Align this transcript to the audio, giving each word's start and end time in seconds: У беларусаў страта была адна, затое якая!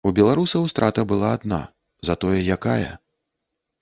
У 0.09 0.11
беларусаў 0.19 0.63
страта 0.71 1.03
была 1.11 1.29
адна, 1.37 1.61
затое 2.09 2.35
якая! 2.57 2.91